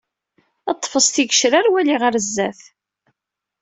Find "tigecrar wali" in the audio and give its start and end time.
1.09-1.95